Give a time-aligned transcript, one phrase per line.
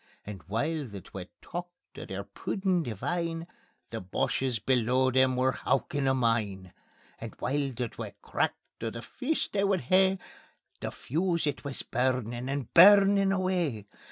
[0.25, 3.45] And while the twa talked o' their puddin' divine
[3.91, 6.73] The Boches below them were howkin' a mine.
[7.19, 10.17] And while the twa cracked o' the feast they would hae,
[10.79, 13.85] The fuse it wis burnin' and burnin' away.